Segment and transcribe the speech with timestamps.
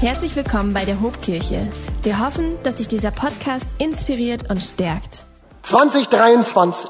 [0.00, 1.66] Herzlich willkommen bei der Hobkirche.
[2.04, 5.24] Wir hoffen, dass dich dieser Podcast inspiriert und stärkt.
[5.64, 6.88] 2023.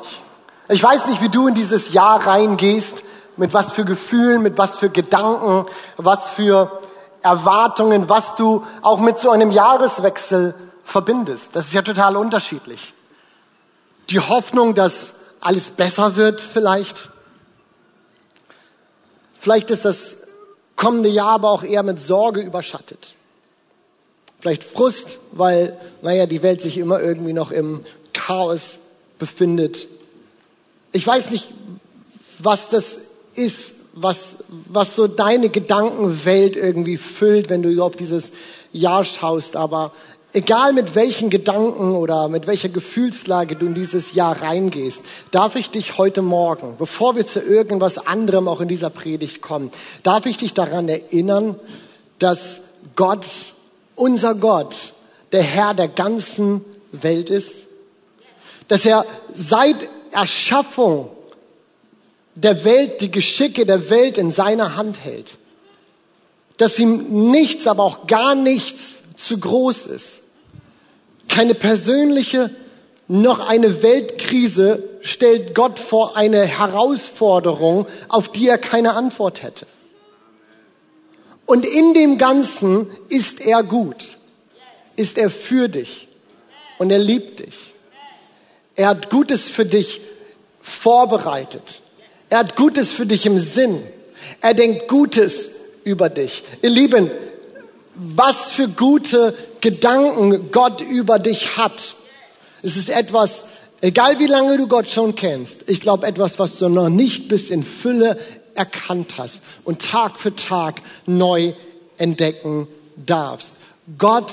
[0.68, 3.02] Ich weiß nicht, wie du in dieses Jahr reingehst,
[3.38, 5.64] mit was für Gefühlen, mit was für Gedanken,
[5.96, 6.82] was für
[7.22, 10.54] Erwartungen, was du auch mit so einem Jahreswechsel
[10.84, 11.56] verbindest.
[11.56, 12.92] Das ist ja total unterschiedlich.
[14.10, 17.08] Die Hoffnung, dass alles besser wird vielleicht.
[19.40, 20.17] Vielleicht ist das
[20.78, 23.14] kommende Jahr aber auch eher mit Sorge überschattet.
[24.40, 28.78] Vielleicht Frust, weil, naja, die Welt sich immer irgendwie noch im Chaos
[29.18, 29.88] befindet.
[30.92, 31.52] Ich weiß nicht,
[32.38, 32.98] was das
[33.34, 38.30] ist, was, was so deine Gedankenwelt irgendwie füllt, wenn du auf dieses
[38.72, 39.92] Jahr schaust, aber
[40.34, 45.70] Egal mit welchen Gedanken oder mit welcher Gefühlslage du in dieses Jahr reingehst, darf ich
[45.70, 49.70] dich heute Morgen, bevor wir zu irgendwas anderem auch in dieser Predigt kommen,
[50.02, 51.58] darf ich dich daran erinnern,
[52.18, 52.60] dass
[52.94, 53.24] Gott,
[53.96, 54.74] unser Gott,
[55.32, 57.62] der Herr der ganzen Welt ist,
[58.68, 61.08] dass er seit Erschaffung
[62.34, 65.36] der Welt, die Geschicke der Welt in seiner Hand hält,
[66.58, 70.22] dass ihm nichts, aber auch gar nichts zu groß ist.
[71.28, 72.50] Keine persönliche
[73.08, 79.66] noch eine Weltkrise stellt Gott vor eine Herausforderung, auf die er keine Antwort hätte.
[81.46, 84.18] Und in dem Ganzen ist er gut,
[84.96, 86.08] ist er für dich
[86.76, 87.54] und er liebt dich.
[88.76, 90.02] Er hat Gutes für dich
[90.60, 91.80] vorbereitet.
[92.28, 93.82] Er hat Gutes für dich im Sinn.
[94.42, 95.50] Er denkt Gutes
[95.82, 96.44] über dich.
[96.60, 97.10] Ihr Lieben,
[97.98, 101.96] was für gute Gedanken Gott über dich hat.
[102.62, 103.44] Es ist etwas,
[103.80, 107.50] egal wie lange du Gott schon kennst, ich glaube etwas, was du noch nicht bis
[107.50, 108.18] in Fülle
[108.54, 111.54] erkannt hast und Tag für Tag neu
[111.96, 113.54] entdecken darfst.
[113.98, 114.30] Gott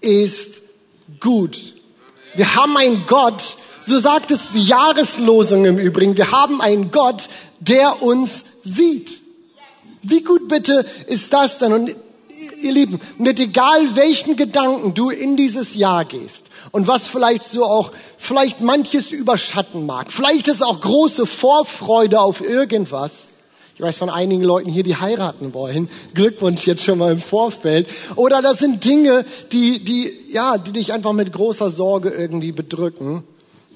[0.00, 0.60] ist
[1.20, 1.74] gut.
[2.34, 7.28] Wir haben einen Gott, so sagt es die Jahreslosung im Übrigen, wir haben einen Gott,
[7.60, 9.20] der uns sieht.
[10.02, 11.72] Wie gut bitte ist das denn?
[11.72, 11.96] Und
[12.62, 17.64] ihr Lieben, mit egal welchen Gedanken du in dieses Jahr gehst und was vielleicht so
[17.64, 23.28] auch, vielleicht manches überschatten mag, vielleicht ist auch große Vorfreude auf irgendwas.
[23.76, 25.90] Ich weiß von einigen Leuten hier, die heiraten wollen.
[26.14, 27.86] Glückwunsch jetzt schon mal im Vorfeld.
[28.14, 33.22] Oder das sind Dinge, die, die, ja, die dich einfach mit großer Sorge irgendwie bedrücken.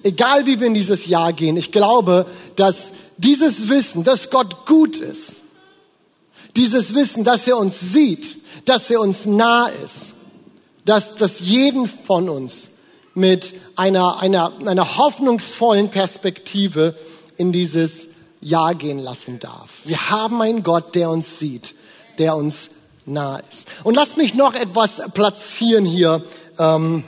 [0.03, 2.25] Egal wie wir in dieses Jahr gehen, ich glaube,
[2.57, 5.40] dass dieses Wissen, dass Gott gut ist,
[6.57, 10.15] dieses Wissen, dass er uns sieht, dass er uns nah ist,
[10.85, 12.69] dass das jeden von uns
[13.15, 16.95] mit einer, einer, einer hoffnungsvollen Perspektive
[17.37, 18.09] in dieses
[18.41, 19.71] Jahr gehen lassen darf.
[19.85, 21.75] Wir haben einen Gott, der uns sieht,
[22.19, 22.71] der uns
[23.05, 23.69] nah ist.
[23.85, 26.23] Und lasst mich noch etwas platzieren hier.
[26.59, 27.05] Ähm,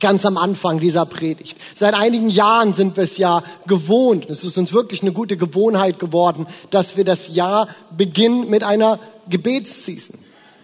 [0.00, 1.56] ganz am Anfang dieser Predigt.
[1.74, 5.98] Seit einigen Jahren sind wir es ja gewohnt, es ist uns wirklich eine gute Gewohnheit
[5.98, 8.98] geworden, dass wir das Jahr beginnen mit einer
[9.28, 10.18] Gebetsseason.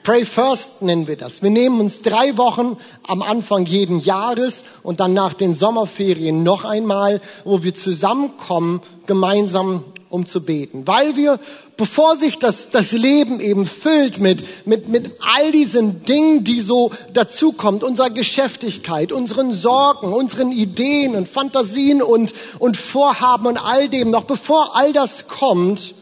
[0.04, 1.42] Pray First nennen wir das.
[1.42, 6.66] Wir nehmen uns drei Wochen am Anfang jeden Jahres und dann nach den Sommerferien noch
[6.66, 9.82] einmal, wo wir zusammenkommen, gemeinsam
[10.14, 10.86] um zu beten.
[10.86, 11.40] Weil wir,
[11.76, 16.92] bevor sich das, das Leben eben füllt mit, mit, mit all diesen Dingen, die so
[17.12, 24.10] dazukommt, unserer Geschäftigkeit, unseren Sorgen, unseren Ideen und Fantasien und, und Vorhaben und all dem,
[24.10, 25.94] noch bevor all das kommt,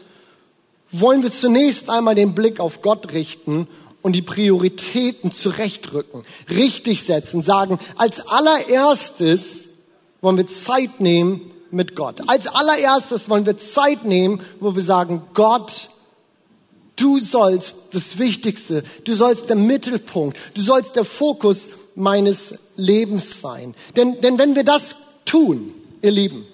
[0.91, 3.67] wollen wir zunächst einmal den Blick auf Gott richten
[4.03, 9.63] und die Prioritäten zurechtrücken, richtig setzen, sagen, als allererstes
[10.21, 12.21] wollen wir Zeit nehmen mit Gott.
[12.27, 15.89] Als allererstes wollen wir Zeit nehmen, wo wir sagen, Gott,
[16.95, 23.75] du sollst das Wichtigste, du sollst der Mittelpunkt, du sollst der Fokus meines Lebens sein.
[23.95, 24.95] Denn, denn wenn wir das
[25.25, 26.45] tun, ihr Lieben,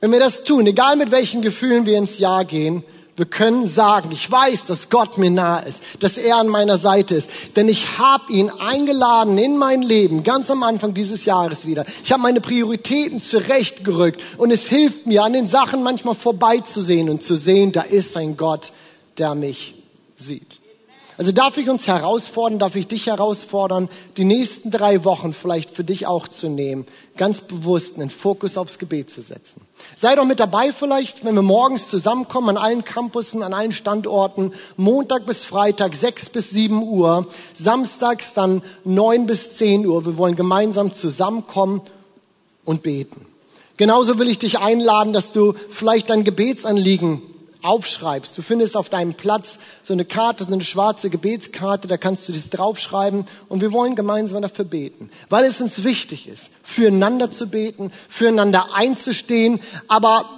[0.00, 2.84] wenn wir das tun, egal mit welchen Gefühlen wir ins Jahr gehen,
[3.16, 7.14] wir können sagen, ich weiß, dass Gott mir nahe ist, dass er an meiner Seite
[7.14, 11.84] ist, denn ich habe ihn eingeladen in mein Leben, ganz am Anfang dieses Jahres wieder.
[12.02, 17.22] Ich habe meine Prioritäten zurechtgerückt und es hilft mir, an den Sachen manchmal vorbeizusehen und
[17.22, 18.72] zu sehen, da ist ein Gott,
[19.18, 19.74] der mich
[20.16, 20.58] sieht.
[21.16, 25.84] Also darf ich uns herausfordern, darf ich dich herausfordern, die nächsten drei Wochen vielleicht für
[25.84, 29.60] dich auch zu nehmen, ganz bewusst einen Fokus aufs Gebet zu setzen.
[29.96, 34.52] Sei doch mit dabei vielleicht, wenn wir morgens zusammenkommen an allen Campussen, an allen Standorten,
[34.76, 40.04] Montag bis Freitag sechs bis sieben Uhr, samstags dann neun bis zehn Uhr.
[40.04, 41.80] Wir wollen gemeinsam zusammenkommen
[42.64, 43.26] und beten.
[43.76, 47.22] Genauso will ich dich einladen, dass du vielleicht dein Gebetsanliegen
[47.64, 48.36] aufschreibst.
[48.36, 52.32] Du findest auf deinem Platz so eine Karte, so eine schwarze Gebetskarte, da kannst du
[52.32, 57.48] das draufschreiben und wir wollen gemeinsam dafür beten, weil es uns wichtig ist, füreinander zu
[57.48, 60.28] beten, füreinander einzustehen, aber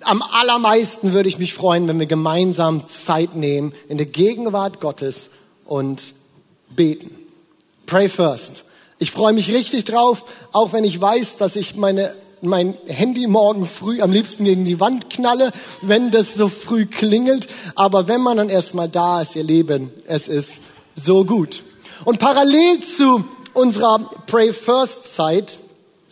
[0.00, 5.28] am allermeisten würde ich mich freuen, wenn wir gemeinsam Zeit nehmen in der Gegenwart Gottes
[5.66, 6.14] und
[6.70, 7.14] beten.
[7.84, 8.64] Pray first.
[8.98, 13.66] Ich freue mich richtig drauf, auch wenn ich weiß, dass ich meine mein Handy morgen
[13.66, 15.52] früh am liebsten gegen die Wand knalle,
[15.82, 17.48] wenn das so früh klingelt.
[17.74, 20.60] Aber wenn man dann erstmal da ist, ihr Leben, es ist
[20.94, 21.62] so gut.
[22.04, 25.58] Und parallel zu unserer Pray First Zeit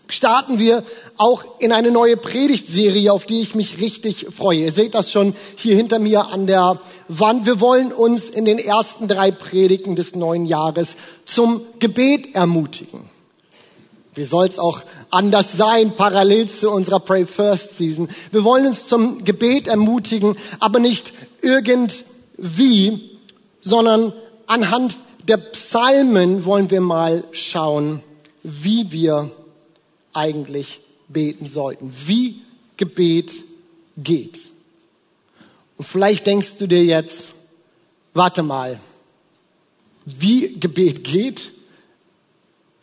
[0.08, 0.84] starten wir
[1.16, 4.60] auch in eine neue Predigtserie, auf die ich mich richtig freue.
[4.60, 7.46] Ihr seht das schon hier hinter mir an der Wand.
[7.46, 10.96] Wir wollen uns in den ersten drei Predigten des neuen Jahres
[11.26, 13.17] zum Gebet ermutigen.
[14.18, 18.08] Wie soll es auch anders sein, parallel zu unserer Pray First Season?
[18.32, 23.10] Wir wollen uns zum Gebet ermutigen, aber nicht irgendwie,
[23.60, 24.12] sondern
[24.48, 24.98] anhand
[25.28, 28.02] der Psalmen wollen wir mal schauen,
[28.42, 29.30] wie wir
[30.12, 32.40] eigentlich beten sollten, wie
[32.76, 33.30] Gebet
[33.96, 34.48] geht.
[35.76, 37.34] Und vielleicht denkst du dir jetzt,
[38.14, 38.80] warte mal,
[40.04, 41.52] wie Gebet geht?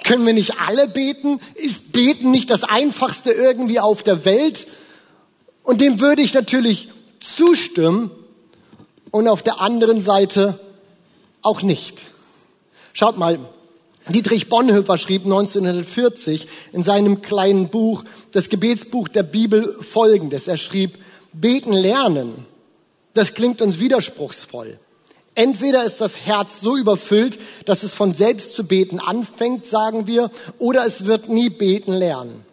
[0.06, 1.42] Können wir nicht alle beten?
[1.56, 4.68] Ist Beten nicht das Einfachste irgendwie auf der Welt?
[5.64, 8.12] Und dem würde ich natürlich zustimmen
[9.10, 10.60] und auf der anderen Seite
[11.42, 12.02] auch nicht.
[12.94, 13.40] Schaut mal,
[14.08, 20.48] Dietrich Bonhoeffer schrieb 1940 in seinem kleinen Buch, das Gebetsbuch der Bibel, Folgendes.
[20.48, 21.00] Er schrieb,
[21.34, 22.46] beten lernen,
[23.16, 24.80] das klingt uns widerspruchsvoll.
[25.36, 30.32] Entweder ist das Herz so überfüllt, dass es von selbst zu beten anfängt, sagen wir,
[30.60, 32.46] oder es wird nie beten lernen.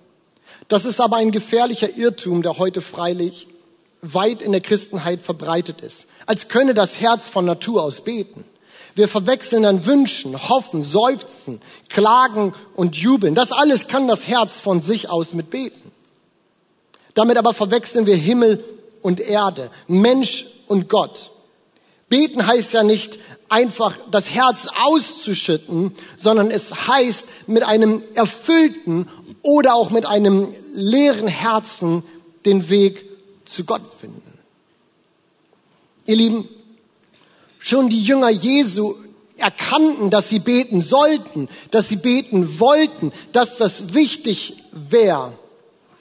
[0.68, 3.46] Das ist aber ein gefährlicher Irrtum, der heute freilich
[4.00, 6.06] weit in der Christenheit verbreitet ist.
[6.26, 8.44] Als könne das Herz von Natur aus beten.
[8.94, 13.34] Wir verwechseln dann Wünschen, Hoffen, Seufzen, Klagen und Jubeln.
[13.34, 15.92] Das alles kann das Herz von sich aus mit beten.
[17.14, 18.62] Damit aber verwechseln wir Himmel
[19.02, 21.31] und Erde, Mensch und Gott.
[22.12, 23.18] Beten heißt ja nicht
[23.48, 29.08] einfach das Herz auszuschütten, sondern es heißt mit einem erfüllten
[29.40, 32.02] oder auch mit einem leeren Herzen
[32.44, 33.02] den Weg
[33.46, 34.38] zu Gott finden.
[36.04, 36.50] Ihr Lieben,
[37.58, 38.96] schon die Jünger Jesu
[39.38, 45.32] erkannten, dass sie beten sollten, dass sie beten wollten, dass das wichtig wäre,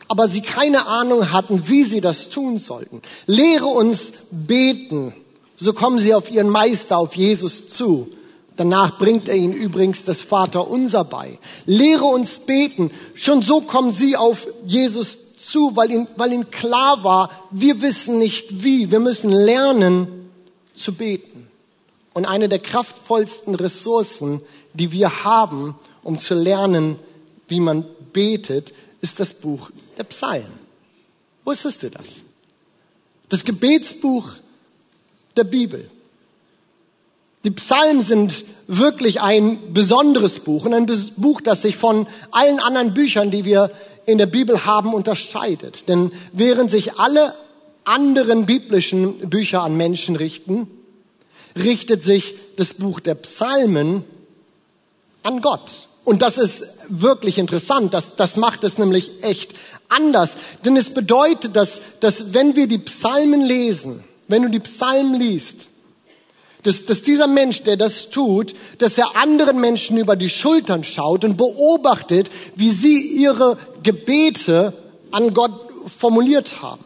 [0.10, 3.02] aber sie keine Ahnung hatten, wie sie das tun sollten.
[3.28, 5.14] Lehre uns beten,
[5.62, 8.12] so kommen sie auf ihren Meister, auf Jesus zu.
[8.58, 11.38] Danach bringt er ihnen übrigens das Vaterunser bei.
[11.68, 12.90] Lehre uns beten.
[13.14, 18.18] Schon so kommen sie auf Jesus zu, weil ihnen, weil ihnen klar war, wir wissen
[18.18, 18.90] nicht wie.
[18.90, 20.32] Wir müssen lernen
[20.76, 21.48] zu beten.
[22.14, 24.42] Und eine der kraftvollsten Ressourcen,
[24.74, 26.98] die wir haben, um zu lernen,
[27.48, 30.60] wie man betet, ist das Buch der Psalmen.
[31.46, 32.08] Wusstest du das?
[33.30, 34.41] Das Gebetsbuch
[35.38, 35.90] der Bibel.
[37.44, 40.86] Die Psalmen sind wirklich ein besonderes Buch und ein
[41.18, 43.72] Buch, das sich von allen anderen Büchern, die wir
[44.06, 45.88] in der Bibel haben, unterscheidet.
[45.88, 47.34] Denn während sich alle
[47.84, 50.68] anderen biblischen Bücher an Menschen richten,
[51.56, 54.04] richtet sich das Buch der Psalmen
[55.24, 55.88] an Gott.
[56.04, 57.94] Und das ist wirklich interessant.
[57.94, 59.54] Das, das macht es nämlich echt
[59.90, 60.38] anders.
[60.66, 65.68] Denn es bedeutet, dass, dass wenn wir die Psalmen lesen, wenn du die Psalmen liest,
[66.64, 71.24] dass, dass dieser Mensch, der das tut, dass er anderen Menschen über die Schultern schaut
[71.24, 74.74] und beobachtet, wie sie ihre Gebete
[75.12, 75.52] an Gott
[75.98, 76.86] formuliert haben.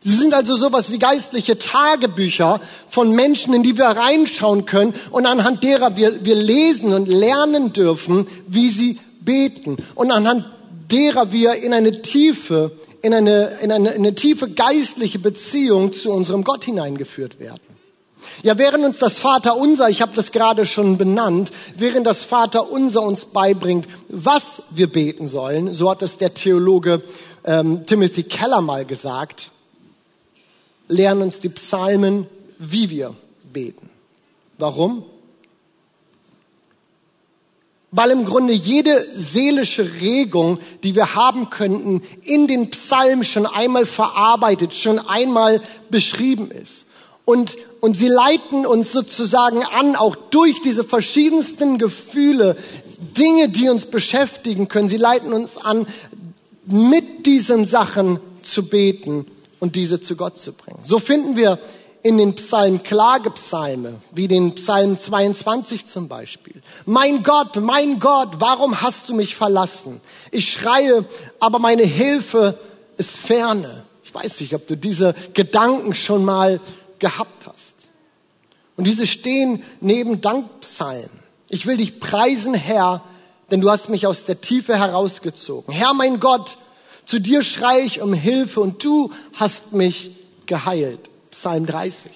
[0.00, 5.26] Sie sind also sowas wie geistliche Tagebücher von Menschen, in die wir reinschauen können und
[5.26, 10.44] anhand derer wir, wir lesen und lernen dürfen, wie sie beten und anhand
[10.90, 12.70] derer wir in eine tiefe
[13.02, 17.60] in eine, in eine, in eine tiefe geistliche Beziehung zu unserem Gott hineingeführt werden.
[18.42, 22.70] Ja, während uns das Vater unser, ich habe das gerade schon benannt, während das Vater
[22.70, 27.02] unser uns beibringt, was wir beten sollen, so hat es der Theologe
[27.44, 29.50] ähm, Timothy Keller mal gesagt,
[30.88, 32.26] lernen uns die Psalmen,
[32.58, 33.14] wie wir
[33.52, 33.88] beten.
[34.58, 35.04] Warum?
[37.90, 43.86] Weil im Grunde jede seelische Regung, die wir haben könnten, in den Psalmen schon einmal
[43.86, 46.84] verarbeitet, schon einmal beschrieben ist.
[47.24, 52.56] Und, und sie leiten uns sozusagen an, auch durch diese verschiedensten Gefühle,
[53.16, 54.88] Dinge, die uns beschäftigen können.
[54.88, 55.86] Sie leiten uns an,
[56.66, 59.26] mit diesen Sachen zu beten
[59.60, 60.78] und diese zu Gott zu bringen.
[60.82, 61.58] So finden wir
[62.02, 66.62] in den Psalmen Klagepsalme, wie den Psalm 22 zum Beispiel.
[66.86, 70.00] Mein Gott, mein Gott, warum hast du mich verlassen?
[70.30, 71.04] Ich schreie,
[71.40, 72.58] aber meine Hilfe
[72.96, 73.84] ist ferne.
[74.04, 76.60] Ich weiß nicht, ob du diese Gedanken schon mal
[76.98, 77.74] gehabt hast.
[78.76, 81.10] Und diese stehen neben Dankpsalmen.
[81.48, 83.02] Ich will dich preisen, Herr,
[83.50, 85.74] denn du hast mich aus der Tiefe herausgezogen.
[85.74, 86.58] Herr, mein Gott,
[87.04, 90.12] zu dir schreie ich um Hilfe und du hast mich
[90.46, 91.00] geheilt.
[91.38, 92.10] Psalm 30.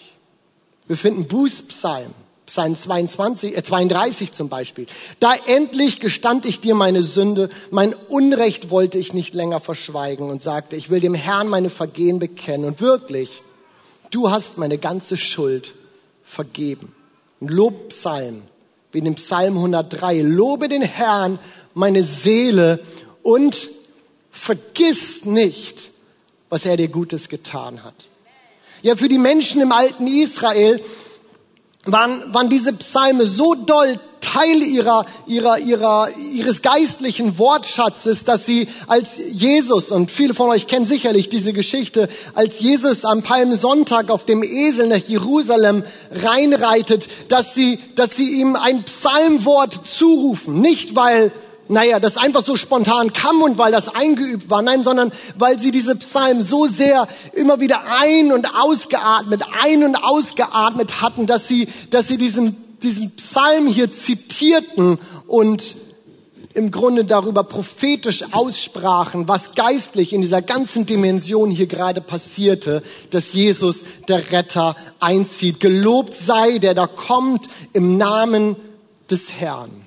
[0.89, 2.11] Wir finden Bußpsalm,
[2.47, 4.87] Psalm 22, äh 32 zum Beispiel.
[5.21, 10.43] Da endlich gestand ich dir meine Sünde, mein Unrecht wollte ich nicht länger verschweigen und
[10.43, 12.67] sagte, ich will dem Herrn meine Vergehen bekennen.
[12.67, 13.43] Und wirklich,
[14.11, 15.77] du hast meine ganze Schuld
[16.25, 16.93] vergeben.
[17.41, 18.43] Ein Lobpsalm,
[18.91, 20.21] wie in dem Psalm 103.
[20.23, 21.39] Lobe den Herrn,
[21.75, 22.81] meine Seele,
[23.23, 23.71] und
[24.33, 25.91] vergiss nicht,
[26.49, 27.95] was er dir Gutes getan hat.
[28.83, 30.83] Ja, für die Menschen im alten Israel
[31.85, 38.69] waren, waren diese Psalme so doll Teil ihrer, ihrer, ihrer, ihres geistlichen Wortschatzes, dass sie
[38.87, 44.25] als Jesus, und viele von euch kennen sicherlich diese Geschichte, als Jesus am Palmsonntag auf
[44.25, 50.61] dem Esel nach Jerusalem reinreitet, dass sie, dass sie ihm ein Psalmwort zurufen.
[50.61, 51.33] Nicht weil
[51.73, 55.71] naja, das einfach so spontan kam und weil das eingeübt war, nein, sondern weil sie
[55.71, 61.69] diese Psalmen so sehr immer wieder ein- und ausgeatmet, ein- und ausgeatmet hatten, dass sie,
[61.91, 65.77] dass sie diesen, diesen Psalm hier zitierten und
[66.55, 73.33] im Grunde darüber prophetisch aussprachen, was geistlich in dieser ganzen Dimension hier gerade passierte, dass
[73.33, 75.61] Jesus der Retter einzieht.
[75.61, 78.57] Gelobt sei, der da kommt im Namen
[79.11, 79.82] des Herrn.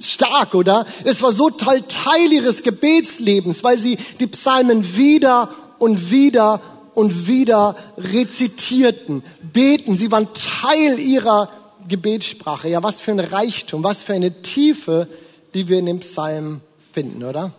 [0.00, 0.86] Stark, oder?
[1.04, 6.60] Es war so toll Teil ihres Gebetslebens, weil sie die Psalmen wieder und wieder
[6.94, 9.96] und wieder rezitierten, beten.
[9.96, 10.28] Sie waren
[10.62, 11.48] Teil ihrer
[11.88, 12.68] Gebetssprache.
[12.68, 15.06] Ja, was für ein Reichtum, was für eine Tiefe,
[15.54, 16.60] die wir in dem Psalm
[16.92, 17.52] finden, oder?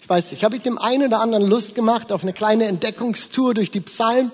[0.00, 3.54] Ich weiß nicht, habe ich dem einen oder anderen Lust gemacht auf eine kleine Entdeckungstour
[3.54, 4.30] durch die Psalmen?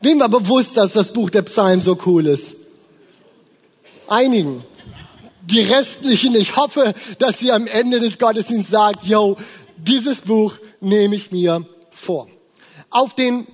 [0.00, 2.56] Wem war bewusst, dass das Buch der Psalmen so cool ist?
[4.06, 4.64] Einigen
[5.46, 9.36] die restlichen, ich hoffe, dass sie am Ende des Gottesdienstes sagt, yo,
[9.76, 12.28] dieses Buch nehme ich mir vor.
[12.90, 13.46] Auf den,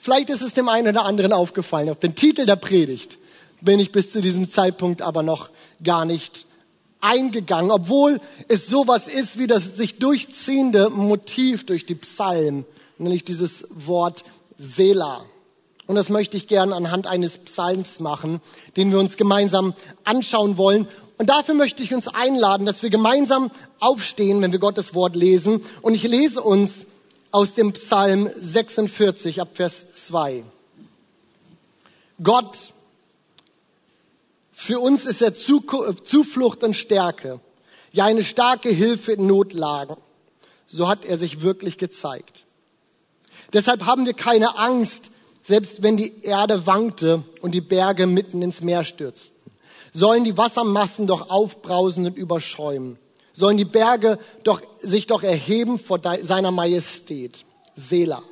[0.00, 3.18] vielleicht ist es dem einen oder anderen aufgefallen, auf den Titel der Predigt
[3.60, 5.50] bin ich bis zu diesem Zeitpunkt aber noch
[5.82, 6.46] gar nicht
[7.00, 12.64] eingegangen, obwohl es sowas ist wie das sich durchziehende Motiv durch die Psalmen,
[12.98, 14.24] nämlich dieses Wort
[14.56, 15.24] Selah.
[15.86, 18.40] Und das möchte ich gern anhand eines Psalms machen,
[18.76, 19.74] den wir uns gemeinsam
[20.04, 20.86] anschauen wollen.
[21.18, 23.50] Und dafür möchte ich uns einladen, dass wir gemeinsam
[23.80, 25.64] aufstehen, wenn wir Gottes Wort lesen.
[25.82, 26.86] Und ich lese uns
[27.30, 30.44] aus dem Psalm 46 ab Vers 2.
[32.22, 32.72] Gott,
[34.52, 37.40] für uns ist er Zuflucht und Stärke,
[37.92, 39.96] ja eine starke Hilfe in Notlagen.
[40.66, 42.44] So hat er sich wirklich gezeigt.
[43.52, 45.10] Deshalb haben wir keine Angst,
[45.42, 49.41] selbst wenn die Erde wankte und die Berge mitten ins Meer stürzten
[49.92, 52.98] sollen die Wassermassen doch aufbrausen und überschäumen,
[53.32, 57.44] sollen die Berge doch, sich doch erheben vor seiner Majestät.
[57.74, 58.22] Sela.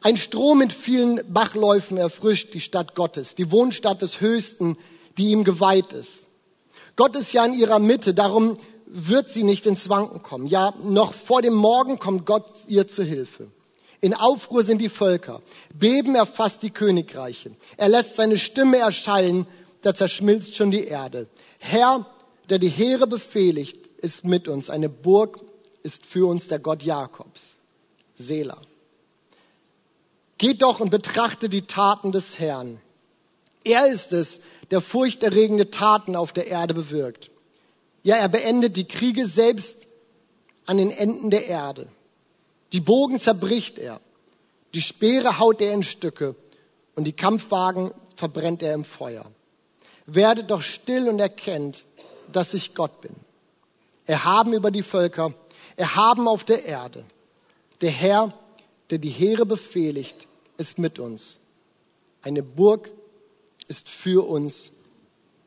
[0.00, 4.78] Ein Strom mit vielen Bachläufen erfrischt die Stadt Gottes, die Wohnstadt des Höchsten,
[5.18, 6.26] die ihm geweiht ist.
[6.94, 10.46] Gott ist ja in ihrer Mitte, darum wird sie nicht ins Wanken kommen.
[10.46, 13.48] Ja, noch vor dem Morgen kommt Gott ihr zu Hilfe.
[14.00, 15.42] In Aufruhr sind die Völker.
[15.74, 17.50] Beben erfasst die Königreiche.
[17.76, 19.46] Er lässt seine Stimme erschallen
[19.82, 21.28] da zerschmilzt schon die Erde.
[21.58, 22.06] Herr,
[22.48, 24.70] der die Heere befehligt, ist mit uns.
[24.70, 25.40] Eine Burg
[25.82, 27.54] ist für uns der Gott Jakobs.
[28.16, 28.60] Sela.
[30.38, 32.80] Geht doch und betrachte die Taten des Herrn.
[33.64, 34.40] Er ist es,
[34.70, 37.30] der furchterregende Taten auf der Erde bewirkt.
[38.02, 39.76] Ja, er beendet die Kriege selbst
[40.66, 41.88] an den Enden der Erde.
[42.72, 44.00] Die Bogen zerbricht er.
[44.74, 46.36] Die Speere haut er in Stücke
[46.94, 49.30] und die Kampfwagen verbrennt er im Feuer
[50.06, 51.84] werdet doch still und erkennt,
[52.32, 53.14] dass ich Gott bin.
[54.06, 55.34] Erhaben über die Völker,
[55.76, 57.04] erhaben auf der Erde.
[57.80, 58.32] Der Herr,
[58.90, 61.38] der die Heere befehligt, ist mit uns.
[62.22, 62.90] Eine Burg
[63.68, 64.70] ist für uns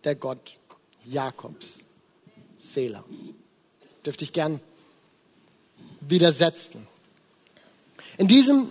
[0.04, 0.58] der Gott
[1.06, 1.80] Jakobs.
[2.60, 3.04] Selah.
[4.06, 4.60] Dürfte ich gern
[6.02, 6.88] widersetzen.
[8.18, 8.70] In diesem,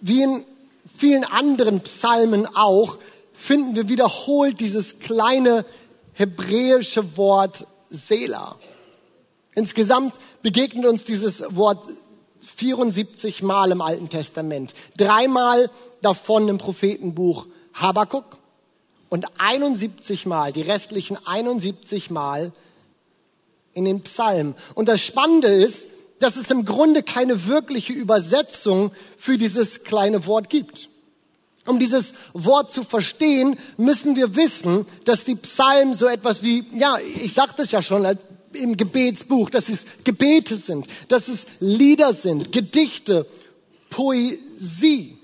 [0.00, 0.44] wie in
[0.96, 2.98] vielen anderen Psalmen auch,
[3.40, 5.64] finden wir wiederholt dieses kleine
[6.12, 8.56] hebräische Wort Sela.
[9.54, 11.82] Insgesamt begegnet uns dieses Wort
[12.56, 14.74] 74 Mal im Alten Testament.
[14.96, 15.70] Dreimal
[16.02, 18.38] davon im Prophetenbuch Habakuk
[19.08, 22.52] und 71 Mal, die restlichen 71 Mal
[23.72, 24.54] in den Psalmen.
[24.74, 25.86] Und das Spannende ist,
[26.18, 30.89] dass es im Grunde keine wirkliche Übersetzung für dieses kleine Wort gibt.
[31.66, 36.96] Um dieses Wort zu verstehen, müssen wir wissen, dass die Psalmen so etwas wie, ja,
[37.22, 38.06] ich sagte es ja schon
[38.52, 43.26] im Gebetsbuch, dass es Gebete sind, dass es Lieder sind, Gedichte,
[43.90, 45.18] Poesie.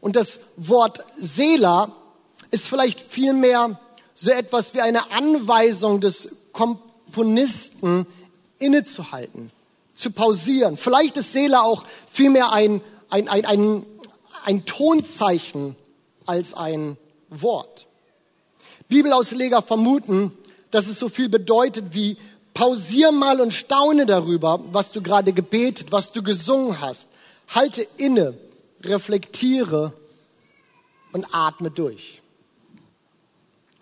[0.00, 1.92] Und das Wort Sela
[2.50, 3.78] ist vielleicht vielmehr
[4.14, 8.06] so etwas wie eine Anweisung des Komponisten
[8.58, 9.50] innezuhalten,
[9.94, 10.76] zu pausieren.
[10.76, 13.86] Vielleicht ist Seele auch vielmehr ein, ein, ein, ein,
[14.46, 15.74] ein Tonzeichen
[16.24, 16.96] als ein
[17.28, 17.86] Wort.
[18.88, 20.32] Bibelausleger vermuten,
[20.70, 22.16] dass es so viel bedeutet wie
[22.54, 27.08] pausier mal und staune darüber, was du gerade gebetet, was du gesungen hast.
[27.48, 28.34] Halte inne,
[28.82, 29.92] reflektiere
[31.12, 32.22] und atme durch.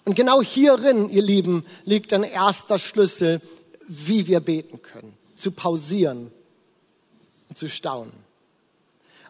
[0.06, 3.42] Und genau hierin, ihr Lieben, liegt ein erster Schlüssel,
[3.87, 5.14] wie wir beten können.
[5.37, 6.30] Zu pausieren
[7.50, 8.24] und zu staunen.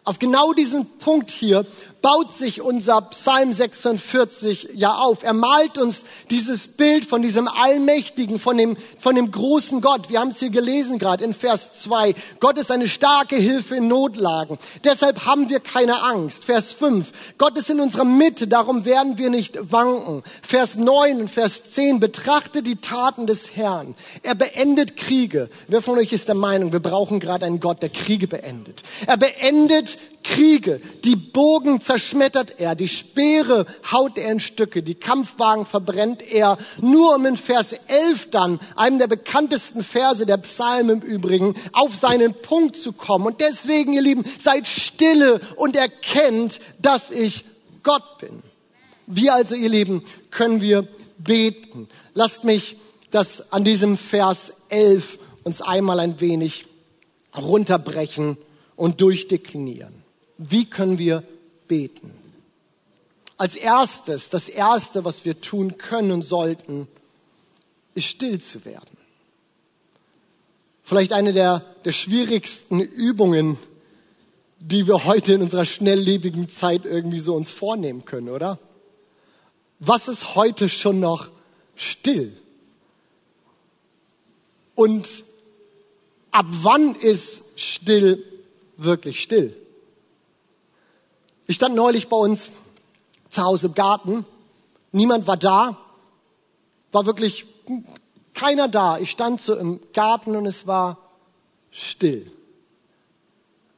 [0.05, 1.65] Auf genau diesen Punkt hier
[2.03, 5.23] baut sich unser Psalm 46 ja auf.
[5.23, 10.11] Er malt uns dieses Bild von diesem Allmächtigen, von dem, von dem großen Gott.
[10.11, 12.13] Wir haben es hier gelesen gerade in Vers 2.
[12.39, 14.59] Gott ist eine starke Hilfe in Notlagen.
[14.83, 16.45] Deshalb haben wir keine Angst.
[16.45, 17.11] Vers 5.
[17.39, 20.21] Gott ist in unserer Mitte, darum werden wir nicht wanken.
[20.43, 21.99] Vers 9 und Vers 10.
[21.99, 23.95] Betrachte die Taten des Herrn.
[24.21, 25.49] Er beendet Kriege.
[25.67, 28.83] Wer von euch ist der Meinung, wir brauchen gerade einen Gott, der Kriege beendet?
[29.07, 35.65] Er beendet Kriege, die Bogen zerschmettert er, die Speere haut er in Stücke, die Kampfwagen
[35.65, 41.07] verbrennt er, nur um in Vers 11 dann, einem der bekanntesten Verse der Psalmen im
[41.07, 43.27] Übrigen, auf seinen Punkt zu kommen.
[43.27, 47.45] Und deswegen, ihr Lieben, seid stille und erkennt, dass ich
[47.83, 48.41] Gott bin.
[49.05, 50.87] Wir also, ihr Lieben, können wir
[51.19, 51.87] beten.
[52.13, 52.77] Lasst mich
[53.11, 56.65] das an diesem Vers 11 uns einmal ein wenig
[57.37, 58.37] runterbrechen
[58.75, 59.93] und durchdeklinieren.
[60.37, 61.23] Wie können wir
[61.67, 62.11] beten?
[63.37, 66.87] Als erstes, das erste, was wir tun können und sollten,
[67.93, 68.97] ist still zu werden.
[70.83, 73.57] Vielleicht eine der, der schwierigsten Übungen,
[74.59, 78.59] die wir heute in unserer schnelllebigen Zeit irgendwie so uns vornehmen können, oder?
[79.79, 81.29] Was ist heute schon noch
[81.75, 82.37] still?
[84.75, 85.07] Und
[86.31, 88.23] ab wann ist still
[88.77, 89.55] wirklich still?
[91.47, 92.51] Ich stand neulich bei uns
[93.29, 94.25] zu Hause im Garten.
[94.91, 95.77] Niemand war da.
[96.91, 97.45] War wirklich
[98.33, 98.97] keiner da.
[98.97, 100.97] Ich stand so im Garten und es war
[101.71, 102.31] still.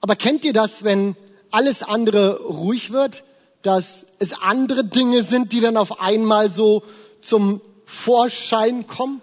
[0.02, 1.16] Aber kennt ihr das, wenn
[1.52, 3.24] alles andere ruhig wird,
[3.62, 6.84] dass es andere Dinge sind, die dann auf einmal so
[7.22, 9.22] zum Vorschein kommen?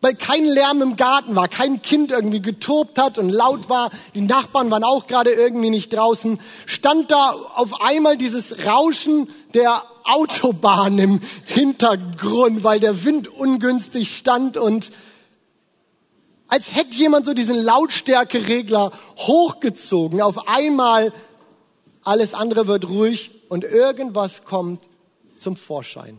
[0.00, 4.20] Weil kein Lärm im Garten war, kein Kind irgendwie getobt hat und laut war, die
[4.20, 10.98] Nachbarn waren auch gerade irgendwie nicht draußen, stand da auf einmal dieses Rauschen der Autobahn
[10.98, 14.92] im Hintergrund, weil der Wind ungünstig stand und
[16.48, 20.22] als hätte jemand so diesen Lautstärkeregler hochgezogen.
[20.22, 21.12] Auf einmal
[22.02, 24.80] alles andere wird ruhig und irgendwas kommt
[25.38, 26.18] zum Vorschein.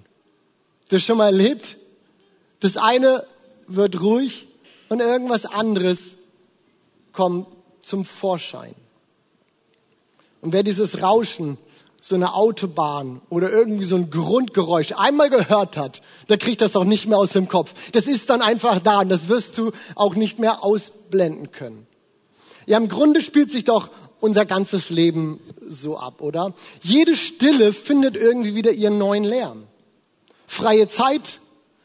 [0.90, 1.78] Das schon mal erlebt?
[2.60, 3.26] Das eine
[3.68, 4.48] wird ruhig
[4.90, 6.16] und irgendwas anderes
[7.12, 7.48] kommt
[7.82, 8.76] zum Vorschein.
[10.42, 11.58] Und wer dieses Rauschen,
[12.02, 16.84] so eine Autobahn oder irgendwie so ein Grundgeräusch einmal gehört hat, der kriegt das auch
[16.84, 17.74] nicht mehr aus dem Kopf.
[17.92, 21.88] Das ist dann einfach da und das wirst du auch nicht mehr ausblenden können.
[22.66, 26.54] Ja, im Grunde spielt sich doch unser ganzes Leben so ab, oder?
[26.82, 29.64] Jede Stille findet irgendwie wieder ihren neuen Lärm.
[30.48, 31.40] Freie Zeit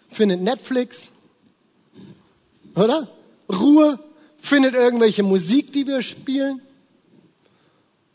[0.08, 1.11] findet Netflix,
[2.74, 3.08] oder?
[3.48, 3.98] Ruhe
[4.38, 6.60] findet irgendwelche Musik, die wir spielen.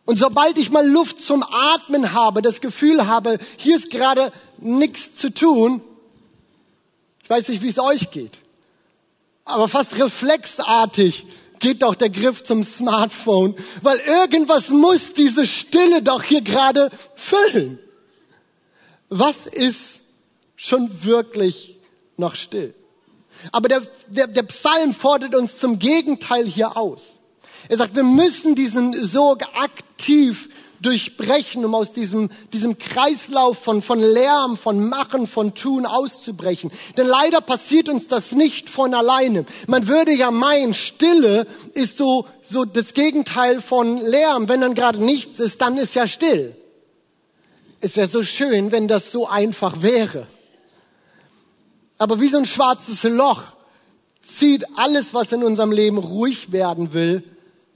[0.05, 5.15] Und sobald ich mal Luft zum Atmen habe, das Gefühl habe, hier ist gerade nichts
[5.15, 5.81] zu tun,
[7.23, 8.39] ich weiß nicht, wie es euch geht,
[9.43, 11.25] aber fast reflexartig
[11.59, 17.79] geht doch der Griff zum Smartphone, weil irgendwas muss diese Stille doch hier gerade füllen.
[19.09, 19.99] Was ist
[20.55, 21.77] schon wirklich
[22.15, 22.73] noch still?
[23.51, 27.19] Aber der, der, der Psalm fordert uns zum Gegenteil hier aus.
[27.69, 30.49] Er sagt, wir müssen diesen Sog aktiv
[30.81, 36.71] durchbrechen, um aus diesem, diesem Kreislauf von, von Lärm, von Machen, von Tun auszubrechen.
[36.95, 39.45] Denn leider passiert uns das nicht von alleine.
[39.67, 44.47] Man würde ja meinen, Stille ist so, so das Gegenteil von Lärm.
[44.49, 46.55] Wenn dann gerade nichts ist, dann ist ja still.
[47.79, 50.27] Es wäre so schön, wenn das so einfach wäre.
[51.97, 53.43] Aber wie so ein schwarzes Loch
[54.21, 57.23] zieht alles, was in unserem Leben ruhig werden will,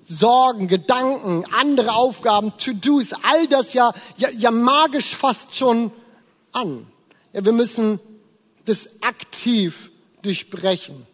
[0.04, 5.92] Sorgen, Gedanken, andere Aufgaben, To-Dos, all das ja, ja, ja magisch fast schon
[6.52, 6.88] an.
[7.34, 8.00] Ja, wir müssen
[8.66, 11.08] das aktiv durchbrechen.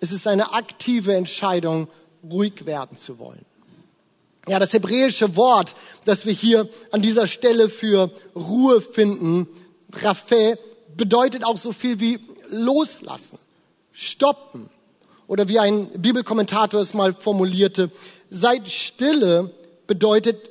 [0.00, 1.88] Es ist eine aktive Entscheidung,
[2.28, 3.44] ruhig werden zu wollen.
[4.48, 9.46] Ja, das hebräische Wort, das wir hier an dieser Stelle für Ruhe finden,
[9.92, 10.58] Raphael,
[10.96, 13.38] bedeutet auch so viel wie loslassen,
[13.92, 14.68] stoppen.
[15.26, 17.90] Oder wie ein Bibelkommentator es mal formulierte,
[18.30, 19.52] Seid stille
[19.88, 20.50] bedeutet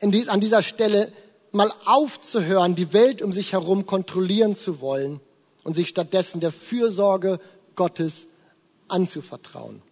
[0.00, 1.12] an dieser Stelle
[1.50, 5.20] mal aufzuhören, die Welt um sich herum kontrollieren zu wollen
[5.64, 7.40] und sich stattdessen der Fürsorge
[7.74, 8.28] Gottes
[8.86, 9.82] anzuvertrauen.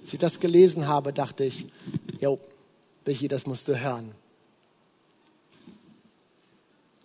[0.00, 1.66] Als ich das gelesen habe, dachte ich,
[2.20, 2.40] jo,
[3.06, 4.12] Michi, das musst du hören.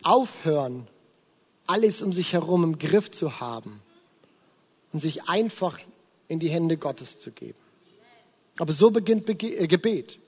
[0.02, 0.88] Aufhören,
[1.68, 3.82] alles um sich herum im Griff zu haben
[4.94, 5.80] und sich einfach
[6.28, 7.60] in die Hände Gottes zu geben.
[8.58, 10.20] Aber so beginnt äh, Gebet.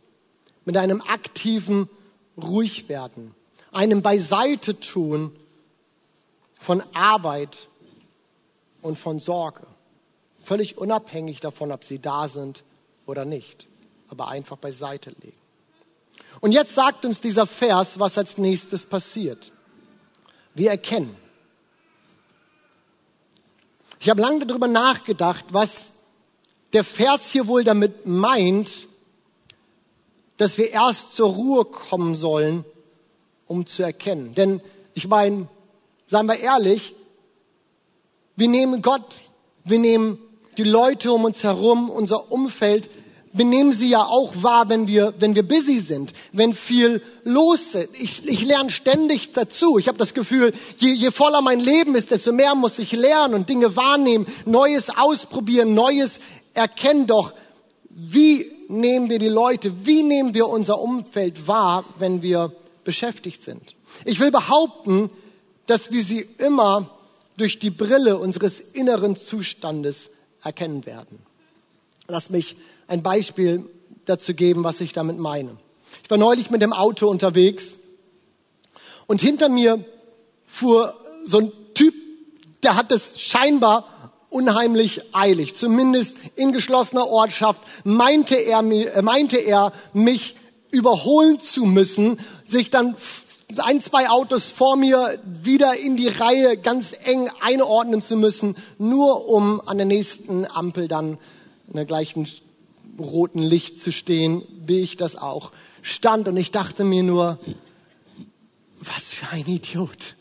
[0.66, 1.90] Mit einem aktiven
[2.38, 3.34] Ruhigwerden,
[3.72, 5.34] einem Beiseite tun
[6.60, 7.70] von Arbeit
[8.82, 9.66] und von Sorge.
[10.44, 12.64] Völlig unabhängig davon, ob sie da sind
[13.06, 13.68] oder nicht.
[14.10, 15.38] Aber einfach beiseite legen.
[16.42, 19.52] Und jetzt sagt uns dieser Vers, was als nächstes passiert.
[20.54, 21.16] Wir erkennen.
[24.00, 25.92] Ich habe lange darüber nachgedacht, was
[26.74, 28.88] der Vers hier wohl damit meint,
[30.38, 32.64] dass wir erst zur Ruhe kommen sollen,
[33.48, 34.36] um zu erkennen.
[34.36, 34.62] Denn
[34.94, 35.48] ich meine,
[36.08, 36.94] seien wir ehrlich,
[38.36, 39.08] wir nehmen Gott,
[39.64, 40.20] wir nehmen
[40.58, 42.90] die Leute um uns herum, unser Umfeld,
[43.34, 47.62] wir nehmen sie ja auch wahr, wenn wir, wenn wir busy sind, wenn viel los
[47.74, 47.90] ist.
[47.94, 49.78] Ich, ich lerne ständig dazu.
[49.78, 53.34] Ich habe das Gefühl, je, je voller mein Leben ist, desto mehr muss ich lernen
[53.34, 56.20] und Dinge wahrnehmen, Neues ausprobieren, Neues
[56.54, 57.34] erkenn doch,
[57.90, 63.76] wie nehmen wir die Leute, wie nehmen wir unser Umfeld wahr, wenn wir beschäftigt sind.
[64.06, 65.10] Ich will behaupten,
[65.66, 66.90] dass wir sie immer
[67.38, 70.10] durch die Brille unseres inneren Zustandes
[70.44, 71.20] erkennen werden.
[72.08, 72.56] Lass mich
[72.88, 73.70] ein Beispiel
[74.06, 75.58] dazu geben, was ich damit meine.
[76.04, 77.78] Ich war neulich mit dem Auto unterwegs
[79.08, 79.84] und hinter mir
[80.46, 80.96] fuhr
[81.26, 81.94] so ein Typ,
[82.64, 83.86] der hat es scheinbar
[84.30, 85.56] unheimlich eilig.
[85.56, 90.36] Zumindest in geschlossener Ortschaft meinte er, äh, meinte er mich
[90.70, 92.96] überholen zu müssen, sich dann
[93.58, 99.30] ein, zwei Autos vor mir wieder in die Reihe ganz eng einordnen zu müssen, nur
[99.30, 101.18] um an der nächsten Ampel dann
[101.68, 102.28] in der gleichen
[103.00, 106.28] roten Licht zu stehen, wie ich das auch stand.
[106.28, 107.40] Und ich dachte mir nur,
[108.80, 110.16] was für ein Idiot.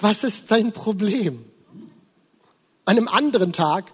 [0.00, 1.44] Was ist dein Problem?
[2.84, 3.92] An einem anderen Tag,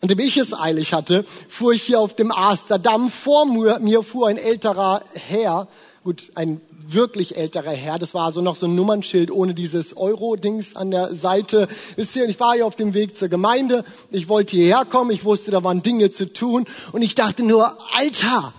[0.00, 3.10] an dem ich es eilig hatte, fuhr ich hier auf dem Asterdamm.
[3.10, 5.68] Vor mir fuhr ein älterer Herr,
[6.04, 7.98] gut, ein wirklich älterer Herr.
[7.98, 11.66] Das war so noch so ein Nummernschild ohne dieses Euro-Dings an der Seite.
[11.96, 13.84] Wisst ihr, ich war hier auf dem Weg zur Gemeinde.
[14.10, 15.10] Ich wollte hierher kommen.
[15.12, 16.66] Ich wusste, da waren Dinge zu tun.
[16.92, 18.52] Und ich dachte nur, Alter,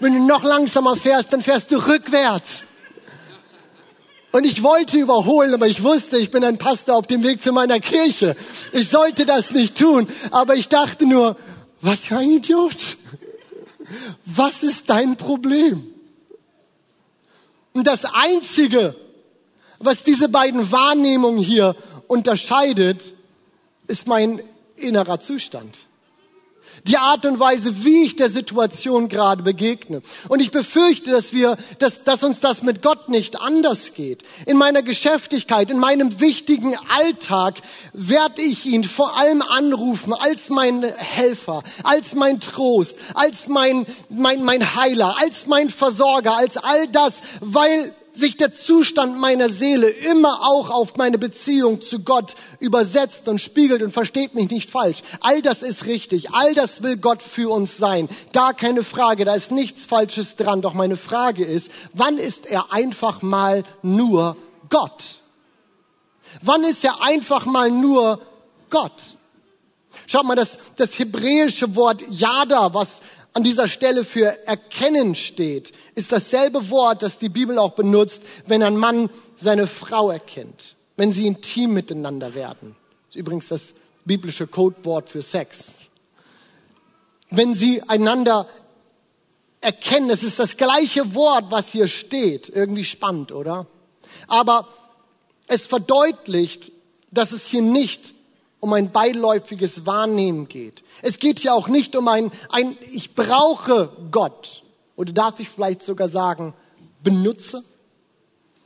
[0.00, 2.64] wenn du noch langsamer fährst, dann fährst du rückwärts.
[4.32, 7.52] Und ich wollte überholen, aber ich wusste, ich bin ein Pastor auf dem Weg zu
[7.52, 8.36] meiner Kirche.
[8.72, 10.08] Ich sollte das nicht tun.
[10.30, 11.36] Aber ich dachte nur,
[11.82, 12.96] was für ein Idiot.
[14.24, 15.89] Was ist dein Problem?
[17.72, 18.94] Und das Einzige,
[19.78, 23.14] was diese beiden Wahrnehmungen hier unterscheidet,
[23.86, 24.42] ist mein
[24.76, 25.86] innerer Zustand.
[26.86, 30.02] Die Art und Weise, wie ich der Situation gerade begegne.
[30.28, 34.22] Und ich befürchte, dass wir, dass, dass uns das mit Gott nicht anders geht.
[34.46, 37.56] In meiner Geschäftigkeit, in meinem wichtigen Alltag
[37.92, 44.42] werde ich ihn vor allem anrufen als mein Helfer, als mein Trost, als mein, mein,
[44.44, 50.40] mein Heiler, als mein Versorger, als all das, weil sich der Zustand meiner Seele immer
[50.42, 55.02] auch auf meine Beziehung zu Gott übersetzt und spiegelt und versteht mich nicht falsch.
[55.20, 56.32] All das ist richtig.
[56.32, 58.08] All das will Gott für uns sein.
[58.32, 59.24] Gar keine Frage.
[59.24, 60.62] Da ist nichts Falsches dran.
[60.62, 64.36] Doch meine Frage ist, wann ist er einfach mal nur
[64.68, 65.18] Gott?
[66.42, 68.20] Wann ist er einfach mal nur
[68.70, 68.92] Gott?
[70.06, 73.00] Schaut mal, das, das hebräische Wort Yada, was
[73.32, 78.62] an dieser Stelle für erkennen steht, ist dasselbe Wort, das die Bibel auch benutzt, wenn
[78.62, 82.74] ein Mann seine Frau erkennt, wenn sie intim miteinander werden.
[83.06, 85.74] Das ist übrigens das biblische Codewort für Sex.
[87.30, 88.48] Wenn sie einander
[89.60, 92.48] erkennen, es ist das gleiche Wort, was hier steht.
[92.48, 93.66] Irgendwie spannend, oder?
[94.26, 94.68] Aber
[95.46, 96.72] es verdeutlicht,
[97.10, 98.14] dass es hier nicht
[98.60, 100.82] um ein beiläufiges Wahrnehmen geht.
[101.02, 104.62] Es geht hier auch nicht um ein, ein ich brauche Gott.
[104.96, 106.54] Oder darf ich vielleicht sogar sagen,
[107.02, 107.64] benutze?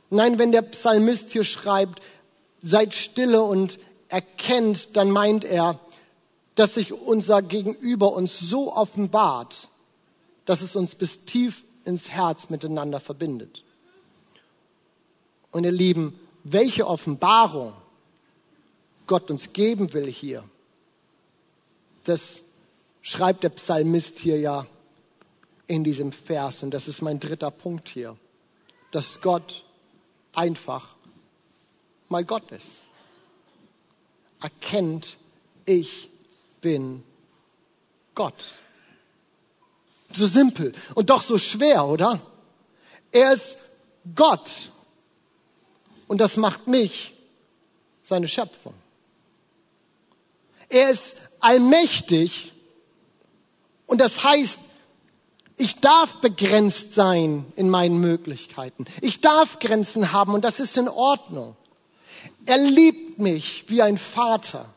[0.09, 2.01] Nein, wenn der Psalmist hier schreibt,
[2.61, 3.79] seid stille und
[4.09, 5.79] erkennt, dann meint er,
[6.55, 9.69] dass sich unser Gegenüber uns so offenbart,
[10.45, 13.63] dass es uns bis tief ins Herz miteinander verbindet.
[15.51, 17.73] Und ihr Lieben, welche Offenbarung
[19.07, 20.43] Gott uns geben will hier,
[22.05, 22.41] das
[23.01, 24.65] schreibt der Psalmist hier ja
[25.67, 26.63] in diesem Vers.
[26.63, 28.17] Und das ist mein dritter Punkt hier,
[28.91, 29.63] dass Gott
[30.33, 30.95] einfach
[32.09, 32.69] mal Gott ist.
[34.41, 35.17] Erkennt,
[35.65, 36.09] ich
[36.61, 37.03] bin
[38.13, 38.43] Gott.
[40.13, 42.21] So simpel und doch so schwer, oder?
[43.11, 43.57] Er ist
[44.13, 44.69] Gott.
[46.07, 47.13] Und das macht mich
[48.03, 48.75] seine Schöpfung.
[50.69, 52.53] Er ist allmächtig
[53.85, 54.59] und das heißt,
[55.57, 58.85] ich darf begrenzt sein in meinen Möglichkeiten.
[59.01, 61.55] Ich darf Grenzen haben und das ist in Ordnung.
[62.45, 64.73] Er liebt mich wie ein Vater.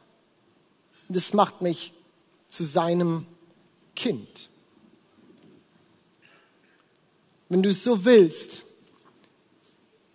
[1.08, 1.92] Und das macht mich
[2.48, 3.26] zu seinem
[3.96, 4.48] Kind.
[7.48, 8.62] Wenn du es so willst,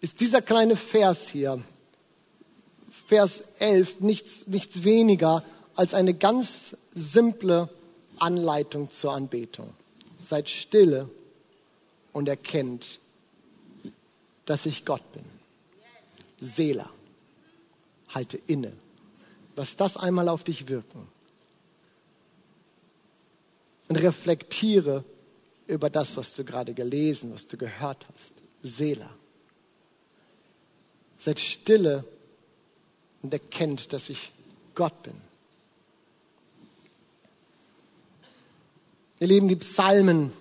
[0.02, 1.62] ist dieser kleine Vers hier,
[3.08, 5.44] Vers 11, nichts, nichts weniger
[5.76, 7.70] als eine ganz simple
[8.18, 9.74] Anleitung zur Anbetung.
[10.22, 11.10] Seid stille
[12.12, 13.00] und erkennt,
[14.46, 15.24] dass ich Gott bin.
[16.40, 16.90] Seela,
[18.10, 18.74] halte inne.
[19.56, 21.08] Lass das einmal auf dich wirken.
[23.88, 25.04] Und reflektiere
[25.68, 28.32] über das, was du gerade gelesen, was du gehört hast.
[28.64, 29.10] Seela.
[31.20, 32.04] Seid stille
[33.22, 34.32] und erkennt, dass ich
[34.76, 35.16] Gott bin.
[39.24, 40.34] Ihr Lieben, die Psalmen,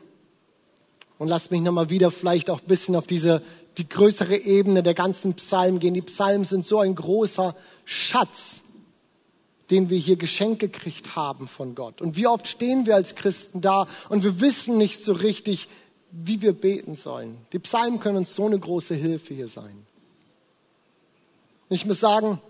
[1.16, 3.40] und lasst mich nochmal wieder vielleicht auch ein bisschen auf diese,
[3.78, 5.94] die größere Ebene der ganzen Psalmen gehen.
[5.94, 8.56] Die Psalmen sind so ein großer Schatz,
[9.70, 12.00] den wir hier geschenkt gekriegt haben von Gott.
[12.00, 15.68] Und wie oft stehen wir als Christen da und wir wissen nicht so richtig,
[16.10, 17.36] wie wir beten sollen.
[17.52, 19.86] Die Psalmen können uns so eine große Hilfe hier sein.
[21.68, 22.40] Ich muss sagen,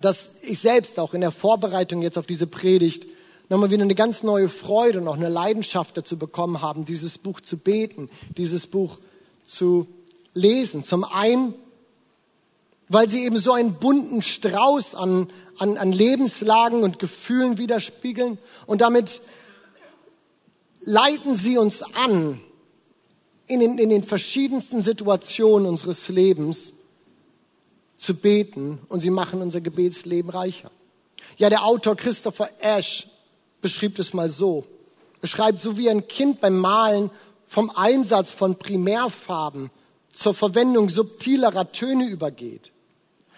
[0.00, 3.06] dass ich selbst auch in der Vorbereitung jetzt auf diese Predigt
[3.52, 7.42] nochmal wieder eine ganz neue Freude und auch eine Leidenschaft dazu bekommen haben, dieses Buch
[7.42, 8.96] zu beten, dieses Buch
[9.44, 9.86] zu
[10.32, 10.82] lesen.
[10.82, 11.52] Zum einen,
[12.88, 18.80] weil sie eben so einen bunten Strauß an, an, an Lebenslagen und Gefühlen widerspiegeln und
[18.80, 19.20] damit
[20.80, 22.40] leiten sie uns an,
[23.48, 26.72] in den, in den verschiedensten Situationen unseres Lebens
[27.98, 30.70] zu beten und sie machen unser Gebetsleben reicher.
[31.36, 33.08] Ja, der Autor Christopher Ash
[33.62, 34.64] beschrieb es mal so.
[35.22, 37.10] Er schreibt, so wie ein Kind beim Malen
[37.46, 39.70] vom Einsatz von Primärfarben
[40.12, 42.70] zur Verwendung subtilerer Töne übergeht.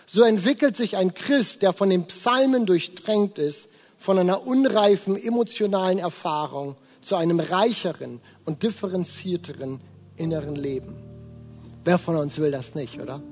[0.06, 5.98] So entwickelt sich ein Christ, der von den Psalmen durchdrängt ist, von einer unreifen emotionalen
[5.98, 9.80] Erfahrung zu einem reicheren und differenzierteren
[10.16, 10.96] inneren Leben.
[11.84, 13.22] Wer von uns will das nicht, oder?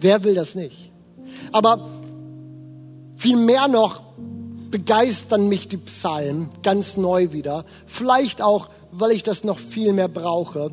[0.00, 0.90] Wer will das nicht?
[1.52, 1.88] Aber
[3.16, 4.02] viel mehr noch
[4.76, 7.64] begeistern mich die Psalmen ganz neu wieder.
[7.86, 10.70] Vielleicht auch, weil ich das noch viel mehr brauche,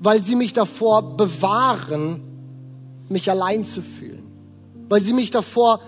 [0.00, 2.22] weil sie mich davor bewahren,
[3.10, 4.22] mich allein zu fühlen.
[4.88, 5.80] Weil sie mich davor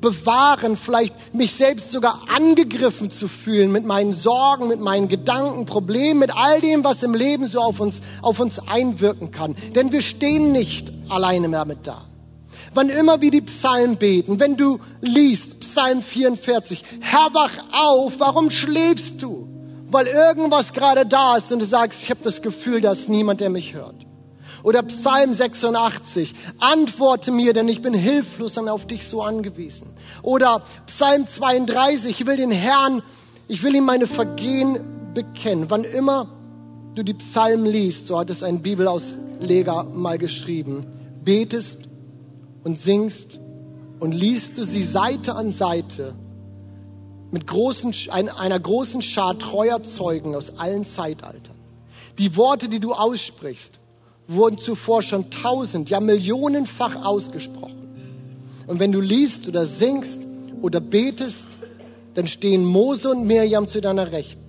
[0.00, 6.20] bewahren, vielleicht mich selbst sogar angegriffen zu fühlen mit meinen Sorgen, mit meinen Gedanken, Problemen,
[6.20, 9.54] mit all dem, was im Leben so auf uns, auf uns einwirken kann.
[9.74, 12.05] Denn wir stehen nicht alleine damit da
[12.76, 18.50] wann immer wir die Psalmen beten, wenn du liest, Psalm 44, Herr, wach auf, warum
[18.50, 19.48] schläfst du?
[19.88, 23.40] Weil irgendwas gerade da ist und du sagst, ich habe das Gefühl, da ist niemand,
[23.40, 23.94] der mich hört.
[24.62, 29.94] Oder Psalm 86, antworte mir, denn ich bin hilflos und auf dich so angewiesen.
[30.22, 33.02] Oder Psalm 32, ich will den Herrn,
[33.48, 35.66] ich will ihm meine Vergehen bekennen.
[35.68, 36.28] Wann immer
[36.94, 40.84] du die Psalmen liest, so hat es ein Bibelausleger mal geschrieben,
[41.24, 41.85] betest
[42.66, 43.38] und singst
[44.00, 46.16] und liest du sie Seite an Seite,
[47.30, 51.54] mit großen, einer großen Schar treuer Zeugen aus allen Zeitaltern.
[52.18, 53.70] Die Worte, die du aussprichst,
[54.26, 57.76] wurden zuvor schon tausend, ja millionenfach ausgesprochen.
[58.66, 60.18] Und wenn du liest oder singst
[60.60, 61.46] oder betest,
[62.14, 64.42] dann stehen Mose und Mirjam zu deiner Rechten.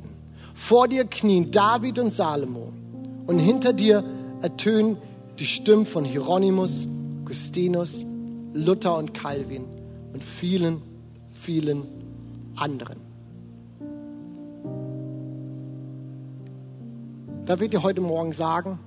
[0.56, 2.74] Vor dir knien David und Salomo.
[3.28, 4.04] Und hinter dir
[4.42, 4.98] ertönen
[5.38, 6.88] die Stimmen von Hieronymus,
[7.28, 8.06] Augustinus,
[8.54, 9.66] Luther und Calvin
[10.14, 10.82] und vielen,
[11.34, 11.84] vielen
[12.56, 13.02] anderen.
[17.46, 18.80] Da wird dir heute Morgen sagen,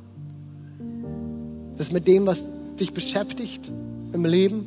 [1.76, 2.46] dass mit dem, was
[2.81, 3.70] dich beschäftigt
[4.14, 4.64] im Leben,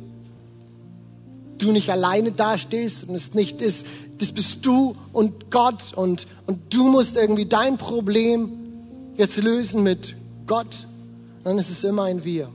[1.58, 3.86] du nicht alleine dastehst und es nicht ist,
[4.18, 8.52] das bist du und Gott und, und du musst irgendwie dein Problem
[9.16, 10.14] jetzt lösen mit
[10.46, 10.86] Gott,
[11.42, 12.50] dann ist es immer ein Wir.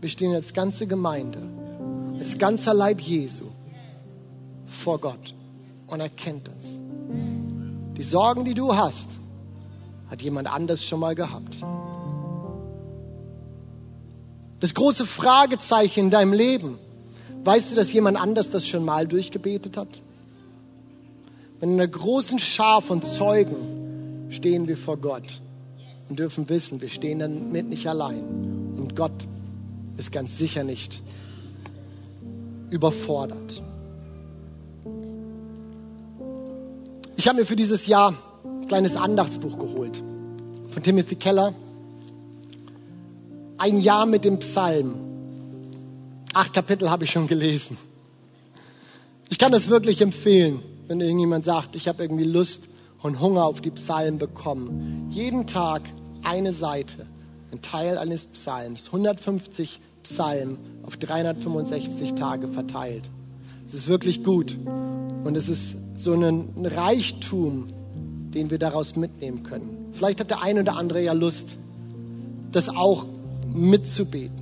[0.00, 1.38] Wir stehen als ganze Gemeinde,
[2.20, 3.46] als ganzer Leib Jesu
[4.66, 5.34] vor Gott
[5.86, 6.78] und er kennt uns.
[7.96, 9.08] Die Sorgen, die du hast,
[10.10, 11.56] hat jemand anders schon mal gehabt.
[14.60, 16.78] Das große Fragezeichen in deinem Leben,
[17.44, 20.00] weißt du, dass jemand anders das schon mal durchgebetet hat?
[21.60, 25.40] In einer großen Schar von Zeugen stehen wir vor Gott
[26.08, 28.20] und dürfen wissen, wir stehen damit nicht allein.
[28.76, 29.26] Und Gott
[29.96, 31.02] ist ganz sicher nicht
[32.70, 33.62] überfordert.
[37.16, 40.02] Ich habe mir für dieses Jahr ein kleines Andachtsbuch geholt
[40.70, 41.54] von Timothy Keller.
[43.58, 44.94] Ein Jahr mit dem Psalm.
[46.34, 47.78] Acht Kapitel habe ich schon gelesen.
[49.30, 52.64] Ich kann das wirklich empfehlen, wenn irgendjemand sagt, ich habe irgendwie Lust
[53.02, 55.08] und Hunger auf die Psalmen bekommen.
[55.10, 55.82] Jeden Tag
[56.22, 57.06] eine Seite,
[57.52, 63.04] ein Teil eines Psalms, 150 Psalmen auf 365 Tage verteilt.
[63.66, 64.56] Es ist wirklich gut
[65.24, 67.66] und es ist so ein Reichtum,
[68.34, 69.90] den wir daraus mitnehmen können.
[69.92, 71.56] Vielleicht hat der eine oder andere ja Lust,
[72.52, 73.06] das auch
[73.52, 74.38] mitzubeten.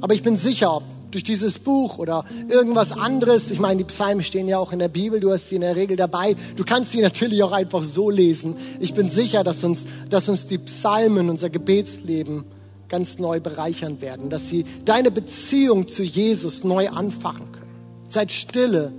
[0.00, 4.48] Aber ich bin sicher, durch dieses Buch oder irgendwas anderes, ich meine, die Psalmen stehen
[4.48, 7.00] ja auch in der Bibel, du hast sie in der Regel dabei, du kannst sie
[7.02, 8.56] natürlich auch einfach so lesen.
[8.78, 12.44] Ich bin sicher, dass uns, dass uns die Psalmen, unser Gebetsleben
[12.88, 17.60] ganz neu bereichern werden, dass sie deine Beziehung zu Jesus neu anfachen können.
[18.08, 18.92] Seid stille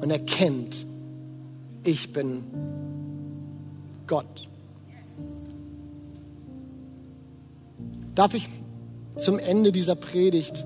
[0.00, 0.86] und erkennt,
[1.82, 2.44] ich bin
[4.06, 4.48] Gott.
[8.14, 8.48] Darf ich
[9.16, 10.64] zum Ende dieser Predigt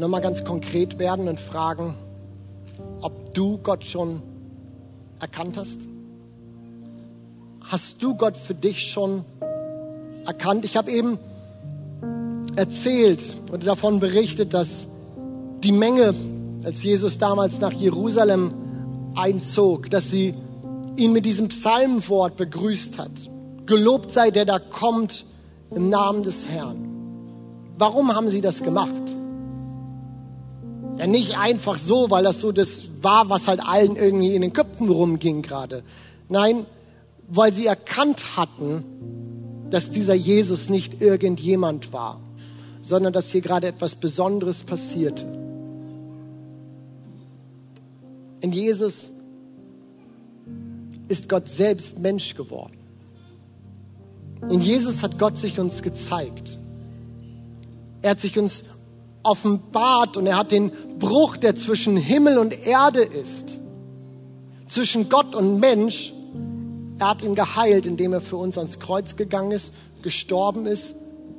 [0.00, 1.94] nochmal ganz konkret werden und fragen,
[3.02, 4.22] ob du Gott schon
[5.20, 5.78] erkannt hast?
[7.60, 9.24] Hast du Gott für dich schon
[10.26, 10.64] erkannt?
[10.64, 11.18] Ich habe eben
[12.56, 14.86] erzählt und davon berichtet, dass
[15.62, 16.14] die Menge,
[16.64, 18.54] als Jesus damals nach Jerusalem
[19.14, 20.34] einzog, dass sie
[20.96, 23.12] ihn mit diesem Psalmwort begrüßt hat.
[23.66, 25.24] Gelobt sei der da kommt
[25.70, 26.88] im Namen des Herrn.
[27.78, 29.19] Warum haben sie das gemacht?
[31.00, 34.52] Ja, nicht einfach so, weil das so das war, was halt allen irgendwie in den
[34.52, 35.82] Köpfen rumging gerade.
[36.28, 36.66] Nein,
[37.26, 38.84] weil sie erkannt hatten,
[39.70, 42.20] dass dieser Jesus nicht irgendjemand war,
[42.82, 45.24] sondern dass hier gerade etwas Besonderes passierte.
[48.42, 49.10] In Jesus
[51.08, 52.76] ist Gott selbst Mensch geworden.
[54.50, 56.58] In Jesus hat Gott sich uns gezeigt.
[58.02, 58.64] Er hat sich uns
[59.22, 63.58] offenbart und er hat den Bruch, der zwischen Himmel und Erde ist,
[64.68, 66.12] zwischen Gott und Mensch,
[66.98, 70.94] er hat ihn geheilt, indem er für uns ans Kreuz gegangen ist, gestorben ist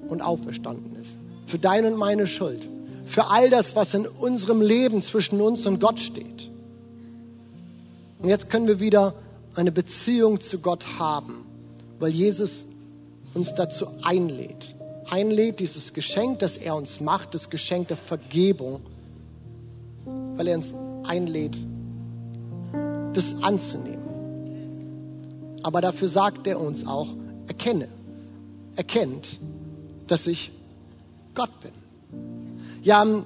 [0.10, 1.12] und auferstanden ist.
[1.46, 2.68] Für deine und meine Schuld.
[3.06, 6.50] Für all das, was in unserem Leben zwischen uns und Gott steht.
[8.20, 9.16] Und jetzt können wir wieder
[9.56, 11.46] eine Beziehung zu Gott haben,
[12.00, 12.66] weil Jesus
[13.34, 14.76] uns dazu einlädt.
[15.12, 18.80] Einlädt, dieses Geschenk, das er uns macht, das Geschenk der Vergebung,
[20.06, 21.58] weil er uns einlädt,
[23.14, 24.08] das anzunehmen.
[25.64, 27.10] Aber dafür sagt er uns auch,
[27.48, 27.90] erkenne,
[28.78, 29.38] erkennt,
[30.08, 30.54] dass ich
[31.36, 31.72] Gott bin.
[32.82, 33.26] Ja, im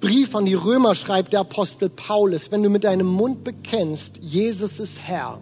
[0.00, 4.78] Brief an die Römer schreibt der Apostel Paulus, wenn du mit deinem Mund bekennst, Jesus
[4.78, 5.38] ist Herr,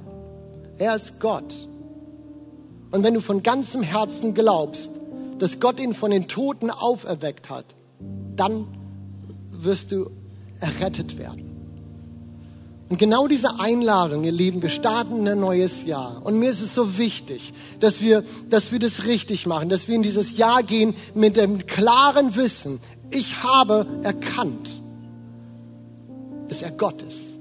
[0.78, 1.68] er ist Gott.
[2.90, 4.90] Und wenn du von ganzem Herzen glaubst,
[5.42, 7.64] dass Gott ihn von den Toten auferweckt hat,
[8.36, 8.68] dann
[9.50, 10.08] wirst du
[10.60, 11.50] errettet werden.
[12.88, 16.24] Und genau diese Einladung, ihr Lieben, wir starten ein neues Jahr.
[16.24, 19.96] Und mir ist es so wichtig, dass wir, dass wir das richtig machen, dass wir
[19.96, 22.78] in dieses Jahr gehen mit dem klaren Wissen,
[23.10, 24.70] ich habe erkannt,
[26.46, 27.32] dass er Gott ist.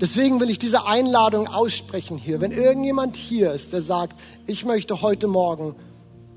[0.00, 2.40] Deswegen will ich diese Einladung aussprechen hier.
[2.40, 5.74] Wenn irgendjemand hier ist, der sagt, ich möchte heute Morgen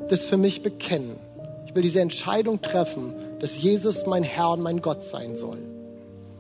[0.10, 1.18] das für mich bekennen.
[1.68, 5.58] Ich will diese Entscheidung treffen, dass Jesus mein Herr und mein Gott sein soll.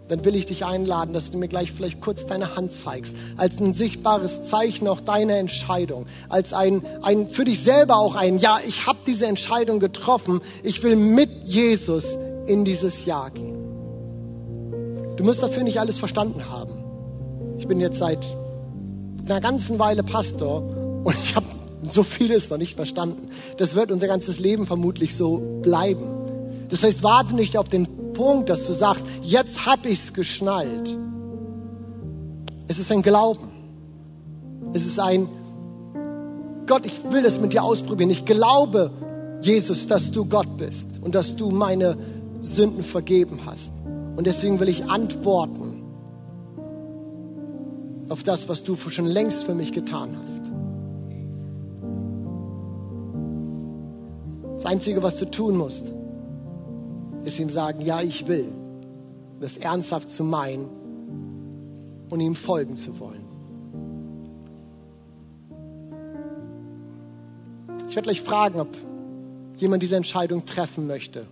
[0.09, 3.61] Dann will ich dich einladen, dass du mir gleich vielleicht kurz deine Hand zeigst, als
[3.61, 8.59] ein sichtbares Zeichen auch deiner Entscheidung, als ein, ein für dich selber auch ein, ja,
[8.67, 13.57] ich habe diese Entscheidung getroffen, ich will mit Jesus in dieses Jahr gehen.
[15.15, 16.83] Du musst dafür nicht alles verstanden haben.
[17.57, 18.19] Ich bin jetzt seit
[19.29, 20.61] einer ganzen Weile Pastor
[21.03, 21.45] und ich habe
[21.87, 23.29] so vieles noch nicht verstanden.
[23.57, 26.67] Das wird unser ganzes Leben vermutlich so bleiben.
[26.69, 30.95] Das heißt, warte nicht auf den Punkt, dass du sagst, jetzt habe ich es geschnallt.
[32.67, 33.49] Es ist ein Glauben.
[34.73, 35.27] Es ist ein,
[36.67, 38.09] Gott, ich will das mit dir ausprobieren.
[38.09, 38.91] Ich glaube,
[39.41, 41.97] Jesus, dass du Gott bist und dass du meine
[42.41, 43.71] Sünden vergeben hast.
[44.15, 45.83] Und deswegen will ich antworten
[48.07, 50.40] auf das, was du schon längst für mich getan hast.
[54.71, 55.91] Einzige, was du tun musst,
[57.25, 58.53] ist ihm sagen, ja, ich will,
[59.41, 60.69] das ernsthaft zu meinen
[62.09, 63.25] und ihm folgen zu wollen.
[67.89, 68.69] Ich werde gleich fragen, ob
[69.57, 71.27] jemand diese Entscheidung treffen möchte.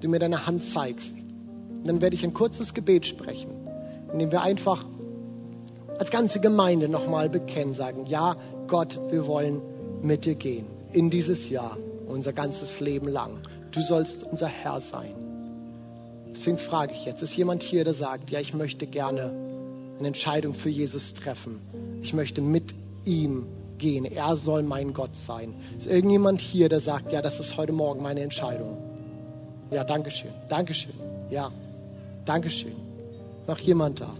[0.00, 1.16] Du mir deine Hand zeigst.
[1.16, 3.52] Und dann werde ich ein kurzes Gebet sprechen,
[4.12, 4.84] in dem wir einfach
[5.98, 9.62] als ganze Gemeinde nochmal bekennen, sagen, ja, Gott, wir wollen
[10.02, 11.78] mit dir gehen in dieses Jahr,
[12.08, 13.38] unser ganzes Leben lang.
[13.70, 15.14] Du sollst unser Herr sein.
[16.30, 19.32] Deswegen frage ich jetzt, ist jemand hier, der sagt, ja, ich möchte gerne
[19.98, 21.60] eine Entscheidung für Jesus treffen.
[22.02, 23.46] Ich möchte mit ihm
[23.78, 24.04] gehen.
[24.04, 25.54] Er soll mein Gott sein.
[25.76, 28.76] Ist irgendjemand hier, der sagt, ja, das ist heute Morgen meine Entscheidung?
[29.70, 30.30] Ja, Dankeschön.
[30.48, 30.94] Dankeschön.
[31.30, 31.50] Ja,
[32.24, 32.76] Dankeschön.
[33.46, 34.10] Noch jemand da?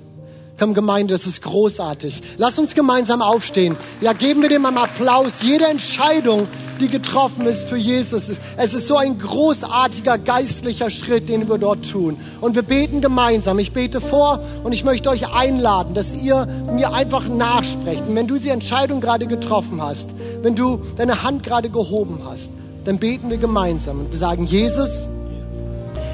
[0.59, 2.21] Komm, Gemeinde, das ist großartig.
[2.37, 3.77] Lass uns gemeinsam aufstehen.
[4.01, 5.43] Ja, geben wir dem einen Applaus.
[5.43, 6.49] Jede Entscheidung,
[6.81, 8.31] die getroffen ist für Jesus.
[8.57, 12.17] Es ist so ein großartiger geistlicher Schritt, den wir dort tun.
[12.41, 13.59] Und wir beten gemeinsam.
[13.59, 18.03] Ich bete vor und ich möchte euch einladen, dass ihr mir einfach nachsprecht.
[18.09, 20.09] Und wenn du die Entscheidung gerade getroffen hast,
[20.43, 22.51] wenn du deine Hand gerade gehoben hast,
[22.85, 25.07] dann beten wir gemeinsam und wir sagen, Jesus,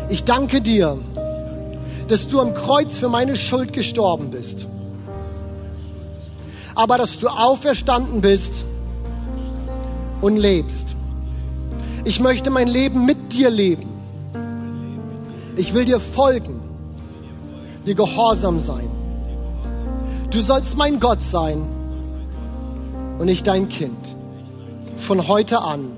[0.08, 0.98] ich danke dir
[2.08, 4.66] dass du am Kreuz für meine Schuld gestorben bist.
[6.74, 8.64] Aber dass du auferstanden bist
[10.24, 10.88] und lebst.
[12.04, 13.90] Ich möchte mein Leben mit dir leben.
[15.54, 16.60] Ich will dir folgen,
[17.84, 18.88] dir gehorsam sein.
[20.30, 21.68] Du sollst mein Gott sein
[23.18, 24.16] und ich dein Kind.
[24.96, 25.92] Von heute an,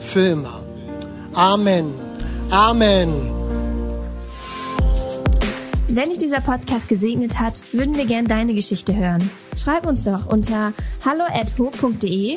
[0.00, 0.60] für immer.
[1.32, 1.94] Amen.
[2.50, 3.30] Amen.
[5.86, 9.30] Wenn dich dieser Podcast gesegnet hat, würden wir gern deine Geschichte hören.
[9.56, 10.72] Schreib uns doch unter
[11.04, 12.36] hallo@ho.de